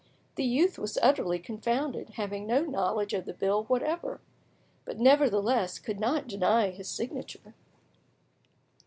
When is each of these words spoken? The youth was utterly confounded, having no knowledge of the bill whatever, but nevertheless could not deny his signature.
The 0.33 0.43
youth 0.45 0.79
was 0.79 0.97
utterly 1.03 1.37
confounded, 1.37 2.13
having 2.15 2.47
no 2.47 2.63
knowledge 2.63 3.13
of 3.13 3.25
the 3.25 3.35
bill 3.35 3.65
whatever, 3.65 4.19
but 4.83 4.99
nevertheless 4.99 5.77
could 5.77 5.99
not 5.99 6.27
deny 6.27 6.71
his 6.71 6.89
signature. 6.89 7.53